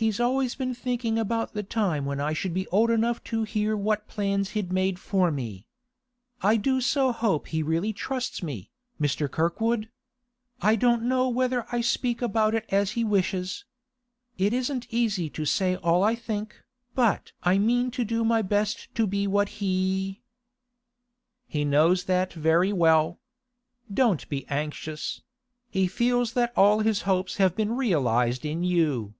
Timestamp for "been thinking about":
0.54-1.54